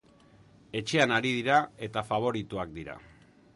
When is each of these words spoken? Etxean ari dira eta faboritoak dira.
Etxean 0.79 1.13
ari 1.17 1.35
dira 1.35 1.59
eta 1.89 2.05
faboritoak 2.09 2.75
dira. 2.81 2.99